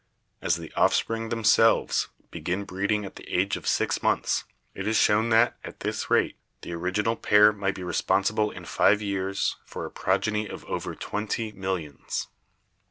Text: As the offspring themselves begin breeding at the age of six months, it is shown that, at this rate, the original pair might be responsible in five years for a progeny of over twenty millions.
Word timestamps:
As 0.41 0.55
the 0.55 0.73
offspring 0.73 1.29
themselves 1.29 2.07
begin 2.31 2.63
breeding 2.63 3.05
at 3.05 3.17
the 3.17 3.27
age 3.29 3.55
of 3.55 3.67
six 3.67 4.01
months, 4.01 4.45
it 4.73 4.87
is 4.87 4.97
shown 4.97 5.29
that, 5.29 5.59
at 5.63 5.81
this 5.81 6.09
rate, 6.09 6.37
the 6.63 6.73
original 6.73 7.15
pair 7.15 7.53
might 7.53 7.75
be 7.75 7.83
responsible 7.83 8.49
in 8.49 8.65
five 8.65 8.99
years 8.99 9.57
for 9.63 9.85
a 9.85 9.91
progeny 9.91 10.47
of 10.47 10.65
over 10.65 10.95
twenty 10.95 11.51
millions. 11.51 12.29